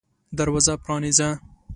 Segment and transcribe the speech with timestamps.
[0.37, 1.29] دروازه پرانیزه!